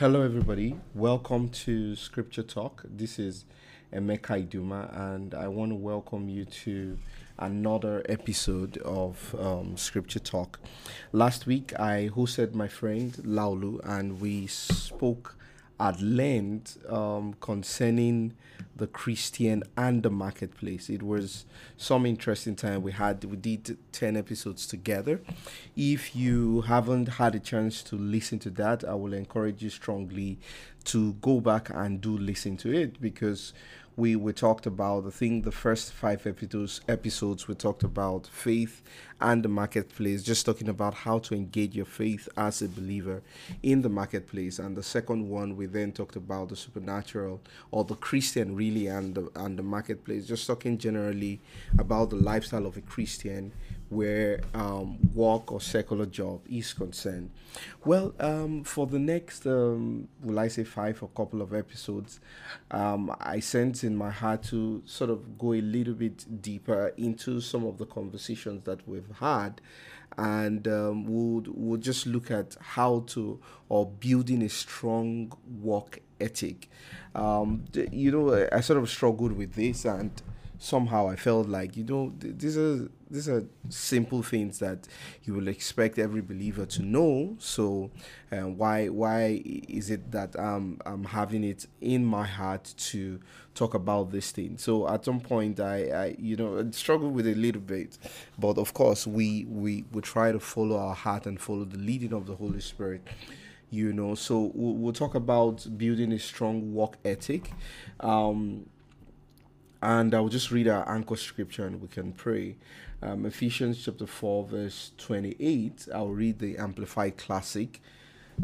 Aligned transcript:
Hello, 0.00 0.22
everybody. 0.22 0.80
Welcome 0.94 1.50
to 1.50 1.94
Scripture 1.94 2.42
Talk. 2.42 2.86
This 2.88 3.18
is 3.18 3.44
Emeka 3.92 4.48
Iduma, 4.48 4.98
and 4.98 5.34
I 5.34 5.46
want 5.48 5.72
to 5.72 5.74
welcome 5.74 6.30
you 6.30 6.46
to 6.46 6.96
another 7.38 8.02
episode 8.08 8.78
of 8.78 9.36
um, 9.38 9.76
Scripture 9.76 10.18
Talk. 10.18 10.58
Last 11.12 11.46
week, 11.46 11.78
I 11.78 12.08
hosted 12.16 12.54
my 12.54 12.66
friend 12.66 13.12
Laulu, 13.26 13.78
and 13.84 14.22
we 14.22 14.46
spoke 14.46 15.36
at 15.80 16.00
length 16.00 16.78
um, 16.92 17.34
concerning 17.40 18.34
the 18.76 18.86
Christian 18.86 19.62
and 19.76 20.02
the 20.02 20.10
marketplace. 20.10 20.90
It 20.90 21.02
was 21.02 21.46
some 21.76 22.04
interesting 22.04 22.54
time 22.54 22.82
we 22.82 22.92
had. 22.92 23.24
We 23.24 23.36
did 23.36 23.78
10 23.92 24.16
episodes 24.16 24.66
together. 24.66 25.20
If 25.76 26.14
you 26.14 26.62
haven't 26.62 27.08
had 27.08 27.34
a 27.34 27.40
chance 27.40 27.82
to 27.84 27.96
listen 27.96 28.38
to 28.40 28.50
that, 28.50 28.84
I 28.84 28.94
will 28.94 29.14
encourage 29.14 29.62
you 29.62 29.70
strongly 29.70 30.38
to 30.84 31.14
go 31.14 31.40
back 31.40 31.70
and 31.70 32.00
do 32.00 32.16
listen 32.16 32.56
to 32.58 32.72
it 32.72 33.00
because 33.00 33.52
we 34.00 34.16
we 34.16 34.32
talked 34.32 34.64
about 34.64 35.06
I 35.06 35.10
think 35.10 35.44
the 35.44 35.52
first 35.52 35.92
five 35.92 36.26
episodes 36.26 36.80
episodes 36.88 37.46
we 37.46 37.54
talked 37.54 37.82
about 37.82 38.26
faith 38.26 38.82
and 39.20 39.42
the 39.42 39.48
marketplace, 39.48 40.22
just 40.22 40.46
talking 40.46 40.70
about 40.70 40.94
how 40.94 41.18
to 41.18 41.34
engage 41.34 41.76
your 41.76 41.84
faith 41.84 42.26
as 42.38 42.62
a 42.62 42.68
believer 42.68 43.22
in 43.62 43.82
the 43.82 43.90
marketplace. 43.90 44.58
And 44.58 44.74
the 44.74 44.82
second 44.82 45.28
one 45.28 45.56
we 45.56 45.66
then 45.66 45.92
talked 45.92 46.16
about 46.16 46.48
the 46.48 46.56
supernatural 46.56 47.42
or 47.70 47.84
the 47.84 47.96
Christian 47.96 48.56
really 48.56 48.86
and 48.86 49.14
the 49.14 49.30
and 49.36 49.58
the 49.58 49.62
marketplace, 49.62 50.26
just 50.26 50.46
talking 50.46 50.78
generally 50.78 51.40
about 51.78 52.08
the 52.08 52.16
lifestyle 52.16 52.64
of 52.64 52.78
a 52.78 52.80
Christian 52.80 53.52
where 53.90 54.40
um, 54.54 54.98
work 55.12 55.50
or 55.52 55.60
secular 55.60 56.06
job 56.06 56.40
is 56.48 56.72
concerned. 56.72 57.30
Well, 57.84 58.14
um, 58.20 58.62
for 58.64 58.86
the 58.86 59.00
next, 59.00 59.46
um, 59.46 60.08
will 60.22 60.38
I 60.38 60.48
say 60.48 60.64
five 60.64 61.02
or 61.02 61.08
couple 61.08 61.42
of 61.42 61.52
episodes, 61.52 62.20
um, 62.70 63.14
I 63.20 63.40
sense 63.40 63.82
in 63.84 63.96
my 63.96 64.10
heart 64.10 64.44
to 64.44 64.82
sort 64.86 65.10
of 65.10 65.36
go 65.36 65.52
a 65.52 65.60
little 65.60 65.94
bit 65.94 66.40
deeper 66.40 66.94
into 66.96 67.40
some 67.40 67.66
of 67.66 67.78
the 67.78 67.86
conversations 67.86 68.64
that 68.64 68.88
we've 68.88 69.10
had. 69.18 69.60
And 70.16 70.66
um, 70.68 71.04
we'll, 71.06 71.44
we'll 71.48 71.80
just 71.80 72.06
look 72.06 72.30
at 72.30 72.56
how 72.60 73.04
to, 73.08 73.40
or 73.68 73.86
building 73.86 74.42
a 74.42 74.48
strong 74.48 75.32
work 75.60 76.00
ethic. 76.20 76.68
Um, 77.14 77.64
you 77.90 78.12
know, 78.12 78.48
I 78.52 78.60
sort 78.60 78.78
of 78.80 78.88
struggled 78.88 79.32
with 79.32 79.54
this 79.54 79.84
and 79.84 80.10
somehow 80.60 81.08
I 81.08 81.16
felt 81.16 81.48
like 81.48 81.74
you 81.74 81.84
know 81.84 82.12
these 82.18 82.56
are 82.58 82.86
these 83.10 83.28
are 83.30 83.44
simple 83.70 84.22
things 84.22 84.58
that 84.58 84.86
you 85.24 85.32
will 85.32 85.48
expect 85.48 85.98
every 85.98 86.20
believer 86.20 86.66
to 86.66 86.82
know. 86.82 87.34
So 87.38 87.90
uh, 88.30 88.42
why 88.42 88.88
why 88.88 89.42
is 89.44 89.90
it 89.90 90.12
that 90.12 90.38
um, 90.38 90.78
I'm 90.84 91.04
having 91.04 91.44
it 91.44 91.66
in 91.80 92.04
my 92.04 92.26
heart 92.26 92.74
to 92.90 93.18
talk 93.54 93.72
about 93.72 94.12
this 94.12 94.30
thing? 94.32 94.58
So 94.58 94.86
at 94.86 95.04
some 95.06 95.20
point 95.20 95.58
I, 95.60 95.76
I 95.86 96.16
you 96.18 96.36
know 96.36 96.70
struggle 96.72 97.10
with 97.10 97.26
it 97.26 97.38
a 97.38 97.40
little 97.40 97.62
bit, 97.62 97.96
but 98.38 98.58
of 98.58 98.74
course 98.74 99.06
we 99.06 99.46
we 99.48 99.86
we 99.92 100.02
try 100.02 100.30
to 100.30 100.38
follow 100.38 100.76
our 100.76 100.94
heart 100.94 101.26
and 101.26 101.40
follow 101.40 101.64
the 101.64 101.78
leading 101.78 102.12
of 102.12 102.26
the 102.26 102.36
Holy 102.36 102.60
Spirit 102.60 103.00
you 103.72 103.92
know 103.92 104.16
so 104.16 104.50
we'll, 104.52 104.74
we'll, 104.74 104.92
talk 104.92 105.14
about 105.14 105.64
building 105.78 106.10
a 106.10 106.18
strong 106.18 106.74
work 106.74 106.96
ethic 107.04 107.52
um, 108.00 108.66
and 109.82 110.14
I'll 110.14 110.28
just 110.28 110.50
read 110.50 110.68
our 110.68 110.88
anchor 110.88 111.16
scripture 111.16 111.66
and 111.66 111.80
we 111.80 111.88
can 111.88 112.12
pray. 112.12 112.56
Um, 113.02 113.24
Ephesians 113.24 113.82
chapter 113.82 114.06
4, 114.06 114.46
verse 114.46 114.92
28. 114.98 115.88
I'll 115.94 116.08
read 116.08 116.38
the 116.38 116.58
Amplified 116.58 117.16
Classic. 117.16 117.80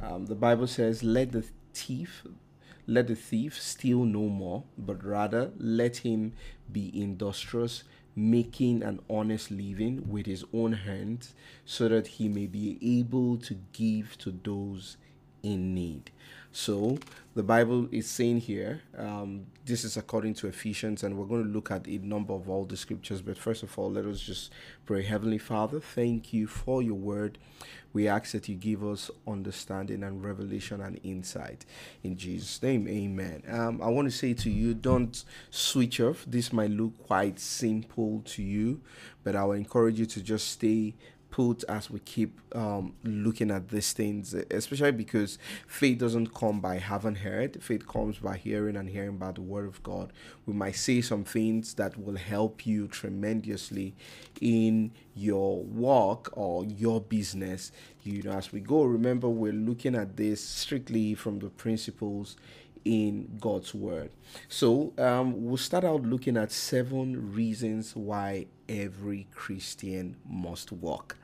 Um, 0.02 0.26
the 0.26 0.34
Bible 0.34 0.66
says, 0.66 1.02
Let 1.02 1.32
the 1.32 1.44
thief 1.74 2.24
let 2.88 3.08
the 3.08 3.16
thief 3.16 3.60
steal 3.60 4.04
no 4.04 4.28
more, 4.28 4.62
but 4.78 5.04
rather 5.04 5.50
let 5.58 5.98
him 5.98 6.34
be 6.70 6.92
industrious, 7.00 7.82
making 8.14 8.84
an 8.84 9.00
honest 9.10 9.50
living 9.50 10.08
with 10.08 10.26
his 10.26 10.44
own 10.54 10.72
hands, 10.72 11.34
so 11.64 11.88
that 11.88 12.06
he 12.06 12.28
may 12.28 12.46
be 12.46 12.78
able 12.80 13.38
to 13.38 13.54
give 13.72 14.16
to 14.18 14.32
those 14.44 14.98
in 15.46 15.74
need. 15.74 16.10
So 16.52 16.98
the 17.34 17.42
Bible 17.42 17.86
is 17.92 18.08
saying 18.08 18.40
here, 18.40 18.80
um, 18.96 19.46
this 19.64 19.84
is 19.84 19.96
according 19.96 20.34
to 20.34 20.46
Ephesians, 20.46 21.02
and 21.02 21.16
we're 21.16 21.26
going 21.26 21.44
to 21.44 21.50
look 21.50 21.70
at 21.70 21.86
a 21.86 21.98
number 21.98 22.32
of 22.32 22.48
all 22.48 22.64
the 22.64 22.76
scriptures. 22.76 23.20
But 23.20 23.36
first 23.36 23.62
of 23.62 23.78
all, 23.78 23.90
let 23.90 24.06
us 24.06 24.20
just 24.20 24.50
pray. 24.86 25.02
Heavenly 25.02 25.38
Father, 25.38 25.80
thank 25.80 26.32
you 26.32 26.46
for 26.46 26.82
your 26.82 26.94
word. 26.94 27.38
We 27.92 28.08
ask 28.08 28.32
that 28.32 28.48
you 28.48 28.56
give 28.56 28.82
us 28.82 29.10
understanding 29.26 30.02
and 30.02 30.24
revelation 30.24 30.80
and 30.80 30.98
insight. 31.02 31.66
In 32.02 32.16
Jesus' 32.16 32.62
name, 32.62 32.88
amen. 32.88 33.42
Um, 33.48 33.80
I 33.82 33.88
want 33.88 34.10
to 34.10 34.16
say 34.16 34.32
to 34.34 34.50
you, 34.50 34.74
don't 34.74 35.24
switch 35.50 36.00
off. 36.00 36.24
This 36.26 36.52
might 36.52 36.70
look 36.70 37.06
quite 37.06 37.38
simple 37.38 38.22
to 38.26 38.42
you, 38.42 38.80
but 39.24 39.36
I 39.36 39.44
will 39.44 39.52
encourage 39.52 39.98
you 39.98 40.06
to 40.06 40.22
just 40.22 40.48
stay 40.48 40.94
put 41.36 41.62
as 41.68 41.90
we 41.90 42.00
keep 42.00 42.40
um, 42.56 42.94
looking 43.04 43.50
at 43.50 43.68
these 43.68 43.92
things, 43.92 44.32
especially 44.50 44.90
because 44.90 45.38
faith 45.66 45.98
doesn't 45.98 46.32
come 46.34 46.60
by 46.62 46.78
having 46.78 47.16
heard, 47.16 47.62
faith 47.62 47.86
comes 47.86 48.18
by 48.18 48.38
hearing 48.38 48.74
and 48.74 48.88
hearing 48.88 49.18
by 49.18 49.32
the 49.32 49.42
word 49.42 49.68
of 49.68 49.82
God. 49.82 50.14
We 50.46 50.54
might 50.54 50.76
say 50.76 51.02
some 51.02 51.24
things 51.24 51.74
that 51.74 52.02
will 52.02 52.16
help 52.16 52.64
you 52.64 52.88
tremendously 52.88 53.94
in 54.40 54.92
your 55.14 55.62
work 55.62 56.30
or 56.32 56.64
your 56.64 57.02
business. 57.02 57.70
You 58.02 58.22
know, 58.22 58.32
as 58.32 58.50
we 58.50 58.60
go, 58.60 58.84
remember 58.84 59.28
we're 59.28 59.52
looking 59.52 59.94
at 59.94 60.16
this 60.16 60.42
strictly 60.42 61.14
from 61.14 61.40
the 61.40 61.50
principles 61.50 62.38
in 62.86 63.36
God's 63.38 63.74
word. 63.74 64.10
So 64.48 64.94
um, 64.96 65.44
we'll 65.44 65.58
start 65.58 65.84
out 65.84 66.02
looking 66.02 66.38
at 66.38 66.50
seven 66.50 67.34
reasons 67.34 67.94
why 67.94 68.46
every 68.70 69.26
Christian 69.34 70.16
must 70.26 70.72
walk. 70.72 71.18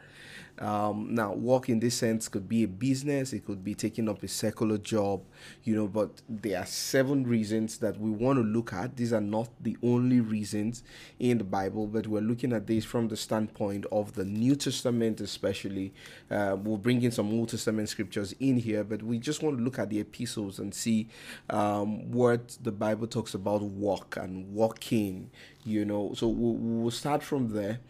Um, 0.58 1.14
now, 1.14 1.32
work 1.32 1.68
in 1.68 1.80
this 1.80 1.96
sense 1.96 2.28
could 2.28 2.48
be 2.48 2.62
a 2.64 2.68
business, 2.68 3.32
it 3.32 3.44
could 3.44 3.64
be 3.64 3.74
taking 3.74 4.08
up 4.08 4.22
a 4.22 4.28
secular 4.28 4.78
job, 4.78 5.22
you 5.64 5.74
know, 5.74 5.88
but 5.88 6.22
there 6.28 6.60
are 6.60 6.66
seven 6.66 7.26
reasons 7.26 7.78
that 7.78 7.98
we 7.98 8.10
want 8.10 8.38
to 8.38 8.42
look 8.42 8.72
at. 8.72 8.96
These 8.96 9.12
are 9.12 9.20
not 9.20 9.48
the 9.60 9.76
only 9.82 10.20
reasons 10.20 10.82
in 11.18 11.38
the 11.38 11.44
Bible, 11.44 11.86
but 11.86 12.06
we're 12.06 12.20
looking 12.20 12.52
at 12.52 12.66
this 12.66 12.84
from 12.84 13.08
the 13.08 13.16
standpoint 13.16 13.86
of 13.90 14.12
the 14.12 14.24
New 14.24 14.54
Testament, 14.54 15.20
especially. 15.20 15.94
Uh, 16.30 16.56
we'll 16.60 16.76
bring 16.76 17.02
in 17.02 17.10
some 17.10 17.32
Old 17.32 17.48
Testament 17.48 17.88
scriptures 17.88 18.34
in 18.38 18.58
here, 18.58 18.84
but 18.84 19.02
we 19.02 19.18
just 19.18 19.42
want 19.42 19.56
to 19.56 19.64
look 19.64 19.78
at 19.78 19.88
the 19.88 20.00
epistles 20.00 20.58
and 20.58 20.74
see 20.74 21.08
um, 21.50 22.10
what 22.10 22.58
the 22.62 22.72
Bible 22.72 23.06
talks 23.06 23.34
about 23.34 23.62
work 23.62 24.16
and 24.16 24.52
walking, 24.52 25.30
you 25.64 25.84
know. 25.84 26.12
So 26.14 26.28
we'll, 26.28 26.54
we'll 26.54 26.90
start 26.90 27.22
from 27.22 27.48
there 27.48 27.80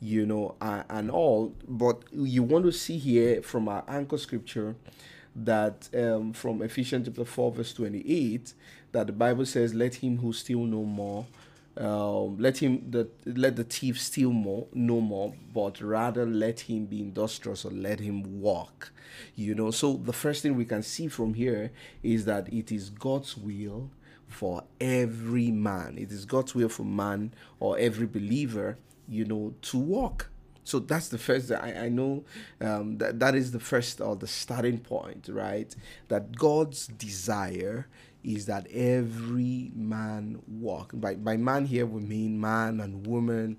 you 0.00 0.24
know, 0.26 0.56
uh, 0.60 0.82
and 0.88 1.10
all. 1.10 1.54
But 1.68 2.02
you 2.12 2.42
want 2.42 2.64
to 2.64 2.72
see 2.72 2.98
here 2.98 3.42
from 3.42 3.68
our 3.68 3.84
anchor 3.86 4.18
scripture 4.18 4.74
that 5.36 5.88
um, 5.94 6.32
from 6.32 6.62
Ephesians 6.62 7.06
chapter 7.06 7.24
4, 7.24 7.52
verse 7.52 7.72
28, 7.74 8.54
that 8.92 9.06
the 9.06 9.12
Bible 9.12 9.46
says, 9.46 9.74
Let 9.74 9.96
him 9.96 10.18
who 10.18 10.32
steal 10.32 10.60
no 10.60 10.82
more. 10.82 11.26
Um, 11.76 12.36
let 12.38 12.58
him 12.58 12.90
that 12.90 13.08
let 13.24 13.54
the 13.54 13.62
thief 13.62 13.98
steal 13.98 14.32
more 14.32 14.66
no 14.74 15.00
more 15.00 15.32
but 15.54 15.80
rather 15.80 16.26
let 16.26 16.60
him 16.60 16.86
be 16.86 17.00
industrious 17.00 17.64
or 17.64 17.70
let 17.70 18.00
him 18.00 18.40
walk 18.40 18.90
you 19.36 19.54
know 19.54 19.70
so 19.70 19.94
the 19.94 20.12
first 20.12 20.42
thing 20.42 20.56
we 20.56 20.64
can 20.64 20.82
see 20.82 21.06
from 21.06 21.32
here 21.32 21.70
is 22.02 22.24
that 22.24 22.52
it 22.52 22.72
is 22.72 22.90
god's 22.90 23.36
will 23.36 23.88
for 24.26 24.64
every 24.80 25.52
man 25.52 25.96
it 25.96 26.10
is 26.10 26.24
god's 26.24 26.56
will 26.56 26.68
for 26.68 26.84
man 26.84 27.32
or 27.60 27.78
every 27.78 28.06
believer 28.06 28.76
you 29.10 29.24
know, 29.24 29.54
to 29.62 29.78
walk. 29.78 30.30
So 30.64 30.78
that's 30.78 31.08
the 31.08 31.18
first. 31.18 31.50
I, 31.50 31.84
I 31.84 31.88
know 31.88 32.24
um, 32.60 32.98
that 32.98 33.18
that 33.18 33.34
is 33.34 33.50
the 33.50 33.58
first 33.60 34.00
or 34.00 34.14
the 34.14 34.28
starting 34.28 34.78
point, 34.78 35.28
right? 35.30 35.74
That 36.08 36.36
God's 36.36 36.86
desire 36.86 37.88
is 38.22 38.46
that 38.46 38.66
every 38.70 39.72
man 39.74 40.40
walk. 40.46 40.92
By 40.94 41.14
by 41.14 41.36
man 41.36 41.66
here 41.66 41.86
we 41.86 42.02
mean 42.02 42.40
man 42.40 42.80
and 42.80 43.06
woman. 43.06 43.56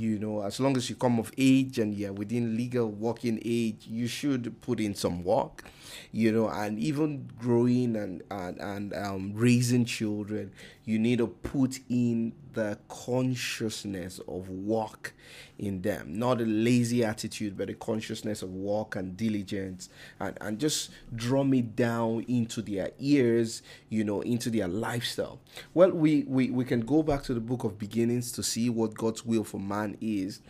You 0.00 0.18
know, 0.18 0.42
as 0.42 0.60
long 0.60 0.76
as 0.76 0.88
you 0.88 0.96
come 0.96 1.18
of 1.18 1.32
age 1.36 1.78
and 1.78 1.94
you're 1.94 2.12
within 2.12 2.56
legal 2.56 2.88
working 2.88 3.40
age, 3.44 3.86
you 3.86 4.06
should 4.06 4.60
put 4.62 4.80
in 4.80 4.94
some 4.94 5.22
work 5.24 5.64
you 6.12 6.32
know, 6.32 6.48
and 6.48 6.78
even 6.78 7.28
growing 7.38 7.96
and 7.96 8.22
and, 8.30 8.58
and 8.58 8.94
um, 8.94 9.32
raising 9.34 9.84
children, 9.84 10.52
you 10.84 10.98
need 10.98 11.18
to 11.18 11.26
put 11.26 11.78
in 11.88 12.32
the 12.52 12.76
consciousness 12.88 14.18
of 14.26 14.48
work 14.48 15.14
in 15.58 15.82
them, 15.82 16.18
not 16.18 16.40
a 16.40 16.44
lazy 16.44 17.04
attitude, 17.04 17.56
but 17.56 17.70
a 17.70 17.74
consciousness 17.74 18.42
of 18.42 18.50
work 18.50 18.96
and 18.96 19.16
diligence, 19.16 19.88
and 20.18 20.36
and 20.40 20.58
just 20.58 20.90
drum 21.14 21.54
it 21.54 21.76
down 21.76 22.24
into 22.26 22.60
their 22.62 22.90
ears, 22.98 23.62
you 23.88 24.02
know, 24.02 24.20
into 24.22 24.50
their 24.50 24.66
lifestyle. 24.68 25.40
Well, 25.74 25.90
we 25.92 26.24
we 26.26 26.50
we 26.50 26.64
can 26.64 26.80
go 26.80 27.02
back 27.02 27.22
to 27.24 27.34
the 27.34 27.40
book 27.40 27.62
of 27.64 27.78
beginnings 27.78 28.32
to 28.32 28.42
see 28.42 28.68
what 28.68 28.94
God's 28.94 29.24
will 29.24 29.44
for 29.44 29.60
man 29.60 29.89
is, 30.00 30.40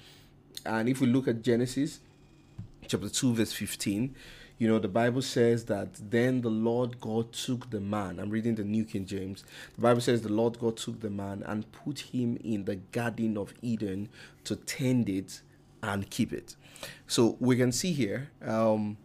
and 0.64 0.88
if 0.88 1.00
we 1.00 1.06
look 1.06 1.28
at 1.28 1.42
Genesis 1.42 2.00
chapter 2.86 3.08
2 3.08 3.34
verse 3.34 3.52
15 3.52 4.14
You 4.60 4.68
know, 4.68 4.78
the 4.78 4.88
Bible 4.88 5.22
says 5.22 5.64
that 5.66 5.88
then 6.10 6.42
the 6.42 6.50
Lord 6.50 7.00
God 7.00 7.32
took 7.32 7.70
the 7.70 7.80
man. 7.80 8.20
I'm 8.20 8.28
reading 8.28 8.56
the 8.56 8.62
New 8.62 8.84
King 8.84 9.06
James. 9.06 9.42
The 9.76 9.80
Bible 9.80 10.02
says 10.02 10.20
the 10.20 10.28
Lord 10.28 10.58
God 10.58 10.76
took 10.76 11.00
the 11.00 11.08
man 11.08 11.42
and 11.46 11.72
put 11.72 12.00
him 12.00 12.36
in 12.44 12.66
the 12.66 12.76
Garden 12.76 13.38
of 13.38 13.54
Eden 13.62 14.10
to 14.44 14.56
tend 14.56 15.08
it 15.08 15.40
and 15.82 16.10
keep 16.10 16.30
it. 16.30 16.56
So 17.06 17.38
we 17.40 17.56
can 17.56 17.72
see 17.72 17.92
here. 17.92 18.28
Um, 18.44 18.98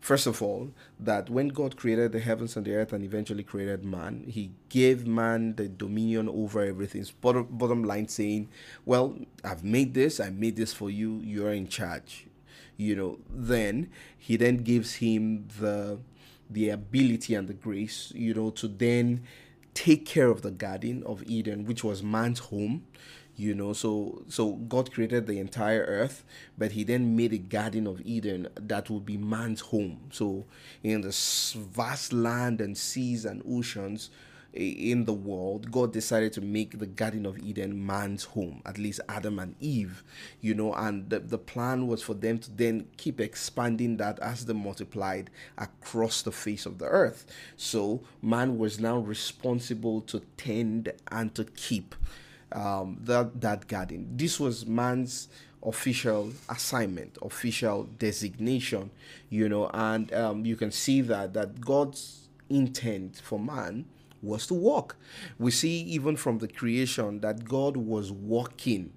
First 0.00 0.26
of 0.26 0.42
all, 0.42 0.70
that 0.98 1.28
when 1.28 1.48
God 1.48 1.76
created 1.76 2.12
the 2.12 2.20
heavens 2.20 2.56
and 2.56 2.64
the 2.64 2.74
earth 2.74 2.92
and 2.92 3.04
eventually 3.04 3.42
created 3.42 3.84
man, 3.84 4.24
he 4.26 4.52
gave 4.70 5.06
man 5.06 5.56
the 5.56 5.68
dominion 5.68 6.28
over 6.28 6.64
everything. 6.64 7.04
Bottom, 7.20 7.46
bottom 7.50 7.84
line 7.84 8.08
saying, 8.08 8.48
Well, 8.86 9.18
I've 9.44 9.62
made 9.62 9.92
this, 9.92 10.18
I 10.18 10.30
made 10.30 10.56
this 10.56 10.72
for 10.72 10.88
you, 10.90 11.20
you're 11.22 11.52
in 11.52 11.68
charge. 11.68 12.26
You 12.78 12.96
know, 12.96 13.18
then 13.28 13.90
he 14.18 14.36
then 14.36 14.58
gives 14.58 14.94
him 14.94 15.48
the 15.60 15.98
the 16.48 16.70
ability 16.70 17.34
and 17.34 17.46
the 17.46 17.54
grace, 17.54 18.12
you 18.14 18.34
know, 18.34 18.50
to 18.50 18.66
then 18.66 19.22
take 19.74 20.04
care 20.04 20.30
of 20.30 20.42
the 20.42 20.50
garden 20.50 21.02
of 21.06 21.22
Eden, 21.26 21.64
which 21.64 21.84
was 21.84 22.02
man's 22.02 22.40
home 22.40 22.84
you 23.40 23.54
know 23.54 23.72
so 23.72 24.22
so 24.28 24.52
god 24.52 24.92
created 24.92 25.26
the 25.26 25.38
entire 25.38 25.82
earth 25.88 26.24
but 26.58 26.72
he 26.72 26.84
then 26.84 27.16
made 27.16 27.32
a 27.32 27.38
garden 27.38 27.86
of 27.86 28.00
eden 28.04 28.46
that 28.54 28.90
would 28.90 29.06
be 29.06 29.16
man's 29.16 29.60
home. 29.60 29.98
So 30.10 30.44
in 30.82 31.00
this 31.00 31.52
vast 31.52 32.12
land 32.12 32.60
and 32.60 32.76
seas 32.76 33.24
and 33.24 33.42
oceans 33.48 34.10
in 34.52 35.04
the 35.04 35.12
world 35.12 35.70
god 35.70 35.92
decided 35.92 36.32
to 36.32 36.40
make 36.40 36.78
the 36.78 36.86
garden 36.86 37.24
of 37.24 37.38
eden 37.38 37.86
man's 37.86 38.24
home 38.24 38.60
at 38.66 38.78
least 38.78 39.00
adam 39.08 39.38
and 39.38 39.54
eve 39.60 40.02
you 40.40 40.52
know 40.52 40.74
and 40.74 41.08
the, 41.08 41.20
the 41.20 41.38
plan 41.38 41.86
was 41.86 42.02
for 42.02 42.14
them 42.14 42.36
to 42.36 42.50
then 42.56 42.84
keep 42.96 43.20
expanding 43.20 43.96
that 43.96 44.18
as 44.18 44.46
they 44.46 44.52
multiplied 44.52 45.30
across 45.56 46.22
the 46.22 46.32
face 46.32 46.66
of 46.66 46.78
the 46.78 46.86
earth. 46.86 47.26
So 47.56 48.02
man 48.20 48.58
was 48.58 48.80
now 48.80 48.98
responsible 48.98 50.00
to 50.02 50.20
tend 50.36 50.92
and 51.10 51.34
to 51.36 51.44
keep 51.44 51.94
um, 52.52 52.98
that 53.02 53.40
that 53.40 53.66
garden. 53.68 54.08
This 54.16 54.38
was 54.40 54.66
man's 54.66 55.28
official 55.62 56.32
assignment, 56.48 57.18
official 57.22 57.84
designation, 57.98 58.90
you 59.28 59.48
know, 59.48 59.70
and 59.74 60.12
um, 60.14 60.44
you 60.44 60.56
can 60.56 60.70
see 60.70 61.00
that 61.02 61.34
that 61.34 61.60
God's 61.60 62.28
intent 62.48 63.20
for 63.22 63.38
man 63.38 63.84
was 64.22 64.46
to 64.48 64.54
walk. 64.54 64.96
We 65.38 65.50
see 65.50 65.80
even 65.82 66.16
from 66.16 66.38
the 66.38 66.48
creation 66.48 67.20
that 67.20 67.44
God 67.44 67.76
was 67.76 68.10
walking 68.12 68.92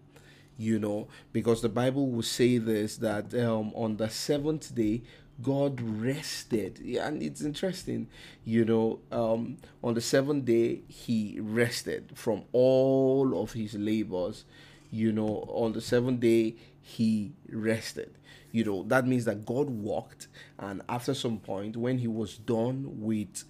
you 0.57 0.77
know 0.77 1.07
because 1.31 1.61
the 1.61 1.69
bible 1.69 2.07
will 2.09 2.21
say 2.21 2.57
this 2.59 2.97
that 2.97 3.33
um, 3.33 3.71
on 3.75 3.97
the 3.97 4.09
seventh 4.09 4.73
day 4.75 5.01
God 5.41 5.81
rested. 5.81 6.79
Yeah, 6.79 7.07
and 7.07 7.21
it's 7.21 7.41
interesting, 7.41 8.07
you 8.45 8.65
know, 8.65 8.99
um, 9.11 9.57
on 9.83 9.93
the 9.93 10.01
seventh 10.01 10.45
day, 10.45 10.81
he 10.87 11.39
rested 11.41 12.11
from 12.15 12.43
all 12.51 13.41
of 13.41 13.53
his 13.53 13.73
labors. 13.73 14.45
You 14.91 15.11
know, 15.11 15.45
on 15.49 15.73
the 15.73 15.81
seventh 15.81 16.19
day, 16.19 16.55
he 16.81 17.33
rested. 17.49 18.13
You 18.51 18.63
know, 18.63 18.83
that 18.83 19.07
means 19.07 19.25
that 19.25 19.45
God 19.45 19.69
walked, 19.69 20.27
and 20.59 20.83
after 20.87 21.15
some 21.15 21.39
point, 21.39 21.75
when 21.75 21.97
he 21.97 22.07
was 22.07 22.37
done 22.37 23.01
with 23.01 23.45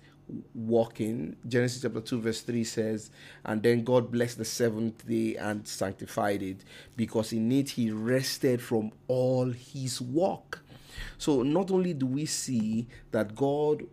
walking, 0.53 1.35
Genesis 1.47 1.81
chapter 1.81 1.99
2, 2.01 2.21
verse 2.21 2.41
3 2.41 2.63
says, 2.63 3.11
And 3.43 3.61
then 3.61 3.83
God 3.83 4.11
blessed 4.11 4.37
the 4.37 4.45
seventh 4.45 5.05
day 5.07 5.35
and 5.35 5.67
sanctified 5.67 6.41
it, 6.41 6.63
because 6.95 7.33
in 7.33 7.51
it 7.51 7.71
he 7.71 7.91
rested 7.91 8.61
from 8.61 8.91
all 9.07 9.51
his 9.51 10.01
work. 10.01 10.62
So 11.23 11.41
not 11.41 11.71
only 11.71 11.93
do 11.93 12.05
we 12.05 12.25
see 12.25 12.85
that 13.11 13.33
God 13.33 13.83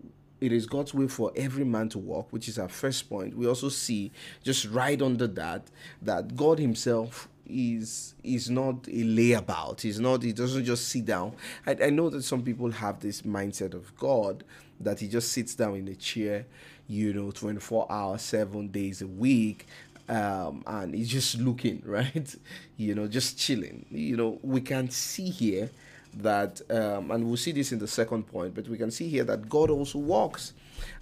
it 0.41 0.50
is 0.50 0.67
God's 0.67 0.93
will 0.93 1.06
for 1.06 1.31
every 1.37 1.65
man 1.65 1.88
to 1.91 1.99
walk, 1.99 2.27
which 2.32 2.49
is 2.49 2.59
our 2.59 2.69
first 2.69 3.09
point. 3.09 3.37
We 3.37 3.47
also 3.47 3.69
see 3.69 4.11
just 4.43 4.65
right 4.65 5.00
under 5.00 5.29
that 5.29 5.69
that 6.03 6.35
God 6.35 6.59
Himself 6.59 7.29
is 7.47 8.17
is 8.25 8.50
not 8.50 8.88
a 8.88 9.05
layabout. 9.05 9.81
He's 9.81 10.00
not. 10.00 10.25
He 10.25 10.32
doesn't 10.32 10.65
just 10.65 10.88
sit 10.88 11.05
down. 11.05 11.37
I, 11.69 11.77
I 11.85 11.91
know 11.91 12.11
that 12.11 12.25
some 12.25 12.43
people 12.43 12.69
have 12.73 12.99
this 12.99 13.23
mindset 13.23 13.75
of 13.75 13.97
God 13.97 14.43
that 14.81 14.99
He 14.99 15.06
just 15.06 15.31
sits 15.31 15.55
down 15.55 15.77
in 15.77 15.87
a 15.87 15.94
chair, 15.94 16.47
you 16.88 17.15
know, 17.15 17.31
twenty 17.31 17.61
four 17.61 17.87
hours, 17.93 18.23
seven 18.23 18.69
days 18.69 19.03
a 19.03 19.06
week, 19.06 19.69
um, 20.09 20.65
and 20.67 20.94
he's 20.97 21.09
just 21.09 21.38
looking 21.38 21.81
right, 21.87 22.35
you 22.77 22.97
know, 22.97 23.06
just 23.06 23.38
chilling. 23.38 23.87
You 23.88 24.17
know, 24.17 24.41
we 24.43 24.61
can 24.61 24.91
see 24.91 25.31
here 25.31 25.71
that, 26.14 26.60
um, 26.70 27.10
and 27.10 27.26
we'll 27.26 27.36
see 27.36 27.52
this 27.52 27.72
in 27.72 27.78
the 27.78 27.88
second 27.88 28.24
point, 28.24 28.54
but 28.54 28.68
we 28.68 28.76
can 28.76 28.90
see 28.90 29.08
here 29.08 29.24
that 29.24 29.48
God 29.48 29.70
also 29.70 29.98
walks, 29.98 30.52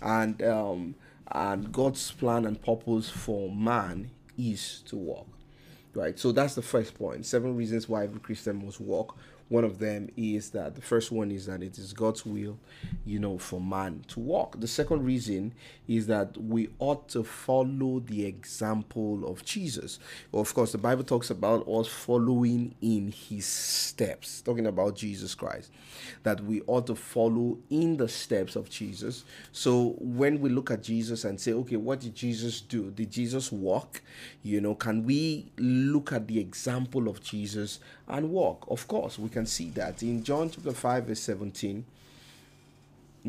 and 0.00 0.43
um, 0.43 0.94
and 1.31 1.70
God's 1.72 2.10
plan 2.12 2.46
and 2.46 2.60
purpose 2.60 3.10
for 3.10 3.50
man 3.50 4.10
is 4.38 4.82
to 4.87 4.96
walk, 4.96 5.26
right? 5.94 6.19
So 6.19 6.32
that's 6.32 6.55
the 6.55 6.62
first 6.62 6.94
point. 6.94 7.26
Seven 7.26 7.56
reasons 7.56 7.88
why 7.88 8.05
every 8.05 8.20
Christian 8.20 8.64
must 8.64 8.81
walk. 8.81 9.16
One 9.49 9.65
of 9.65 9.79
them 9.79 10.11
is 10.17 10.50
that 10.50 10.75
the 10.75 10.83
first 10.83 11.11
one 11.11 11.31
is 11.31 11.47
that 11.47 11.62
it 11.62 11.79
is 11.79 11.93
God's 11.93 12.27
will, 12.27 12.59
you 13.06 13.19
know, 13.19 13.39
for 13.39 13.61
man 13.61 14.05
to 14.09 14.21
walk. 14.21 14.61
The 14.61 14.69
second 14.69 15.05
reason 15.05 15.55
is 15.87 16.06
that 16.09 16.37
we 16.37 16.69
ought 16.79 17.09
to 17.11 17.25
follow 17.25 18.00
the 18.00 18.27
example 18.27 19.27
of 19.27 19.45
Jesus. 19.45 19.99
Of 20.35 20.53
course, 20.53 20.73
the 20.73 20.79
Bible 20.79 21.05
talks 21.05 21.31
about 21.31 21.67
us 21.67 21.89
following 21.89 22.75
in 22.83 23.11
his 23.11 23.47
steps, 23.47 24.43
talking 24.43 24.67
about 24.67 24.97
Jesus 24.97 25.35
Christ, 25.35 25.71
that 26.25 26.43
we 26.44 26.61
ought 26.67 26.87
to 26.89 26.94
follow 26.94 27.59
in 27.71 27.97
the 27.97 28.09
steps 28.09 28.55
of 28.55 28.69
Jesus. 28.69 29.25
So 29.53 29.97
when 29.99 30.41
we 30.41 30.51
look 30.51 30.71
at 30.71 30.83
Jesus 30.83 31.25
and 31.25 31.41
say, 31.41 31.53
okay, 31.53 31.77
what 31.77 32.01
did 32.01 32.15
Jesus 32.15 32.61
do? 32.61 32.91
Did 32.91 33.11
Jesus 33.11 33.51
walk? 33.51 34.03
You 34.43 34.61
know, 34.61 34.75
can 34.75 35.05
we 35.05 35.51
look 35.56 36.12
at 36.12 36.27
the 36.27 36.39
example 36.39 37.09
of 37.09 37.23
Jesus 37.23 37.81
and 38.08 38.31
walk? 38.31 38.66
Of 38.69 38.88
course, 38.88 39.19
we 39.19 39.28
can 39.28 39.46
see 39.46 39.70
that 39.70 40.02
in 40.02 40.25
John 40.25 40.50
chapter 40.50 40.72
5, 40.72 41.05
verse 41.06 41.20
17. 41.20 41.84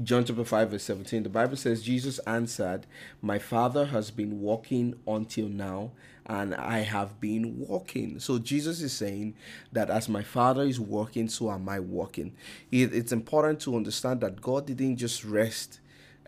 John 0.03 0.23
chapter 0.23 0.45
5, 0.45 0.71
verse 0.71 0.83
17, 0.83 1.23
the 1.23 1.29
Bible 1.29 1.57
says, 1.57 1.81
Jesus 1.81 2.19
answered, 2.19 2.85
My 3.21 3.39
Father 3.39 3.85
has 3.87 4.11
been 4.11 4.39
walking 4.39 4.95
until 5.07 5.47
now, 5.49 5.91
and 6.25 6.55
I 6.55 6.79
have 6.79 7.19
been 7.19 7.67
walking. 7.67 8.19
So 8.19 8.37
Jesus 8.37 8.81
is 8.81 8.93
saying 8.93 9.33
that 9.71 9.89
as 9.89 10.07
my 10.07 10.21
Father 10.21 10.63
is 10.63 10.79
walking, 10.79 11.27
so 11.27 11.51
am 11.51 11.67
I 11.67 11.79
walking. 11.79 12.33
It, 12.71 12.93
it's 12.93 13.11
important 13.11 13.59
to 13.61 13.75
understand 13.75 14.21
that 14.21 14.41
God 14.41 14.67
didn't 14.67 14.97
just 14.97 15.25
rest 15.25 15.79